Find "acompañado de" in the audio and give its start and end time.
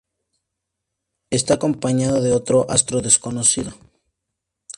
1.55-2.31